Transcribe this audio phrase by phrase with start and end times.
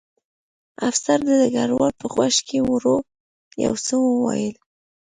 [0.89, 2.95] افسر د ډګروال په غوږ کې ورو
[3.63, 4.55] یو څه وویل